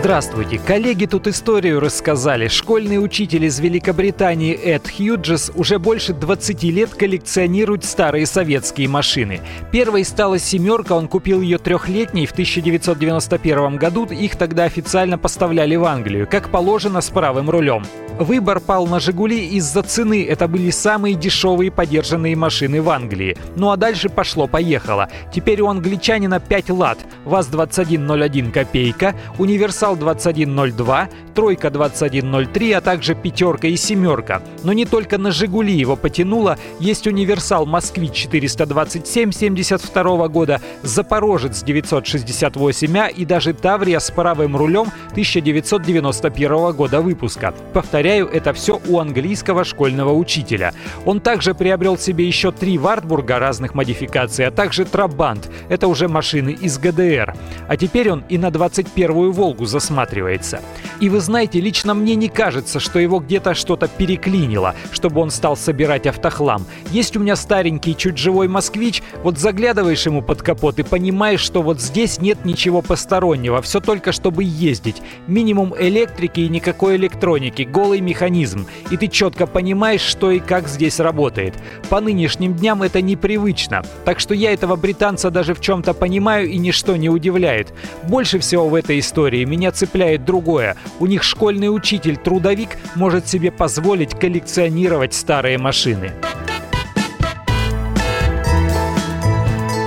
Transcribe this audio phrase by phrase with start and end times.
[0.00, 0.58] Здравствуйте!
[0.58, 2.48] Коллеги тут историю рассказали.
[2.48, 9.42] Школьный учитель из Великобритании Эд Хьюджес уже больше 20 лет коллекционирует старые советские машины.
[9.70, 14.06] Первой стала «семерка», он купил ее трехлетней в 1991 году.
[14.06, 17.84] Их тогда официально поставляли в Англию, как положено, с правым рулем.
[18.18, 20.26] Выбор пал на «Жигули» из-за цены.
[20.26, 23.36] Это были самые дешевые подержанные машины в Англии.
[23.56, 25.08] Ну а дальше пошло-поехало.
[25.32, 26.98] Теперь у англичанина 5 лат.
[27.24, 34.42] ВАЗ-2101 копейка, Универсал 2102, Тройка 2103, а также пятерка и семерка.
[34.64, 36.58] Но не только на «Жигули» его потянуло.
[36.78, 46.72] Есть Универсал Москвич 427 72 года, Запорожец 968А и даже Таврия с паровым рулем 1991
[46.72, 47.54] года выпуска.
[47.72, 50.72] Повторяю, это все у английского школьного учителя.
[51.04, 55.50] Он также приобрел себе еще три Вартбурга разных модификаций, а также Трабант.
[55.68, 57.34] Это уже машины из ГДР.
[57.68, 60.60] А теперь он и на 21-ю Волгу засматривается.
[61.00, 65.56] И вы знаете, лично мне не кажется, что его где-то что-то переклинило, чтобы он стал
[65.56, 66.66] собирать автохлам.
[66.90, 71.62] Есть у меня старенький, чуть живой москвич, вот заглядываешь ему под капот и понимаешь, что
[71.62, 75.00] вот здесь нет ничего постороннего, все только чтобы ездить.
[75.26, 81.00] Минимум электрики и никакой электроники, голый механизм, и ты четко понимаешь, что и как здесь
[81.00, 81.54] работает.
[81.88, 86.58] По нынешним дням это непривычно, так что я этого британца даже в чем-то понимаю и
[86.58, 87.72] ничто не удивляет.
[88.02, 90.76] Больше всего в этой истории меня цепляет другое.
[90.98, 96.12] У них школьный учитель-трудовик может себе позволить коллекционировать старые машины.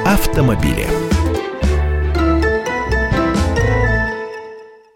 [0.05, 1.02] Автомобили.